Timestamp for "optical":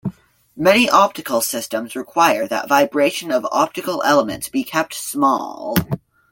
0.89-1.41, 3.51-4.01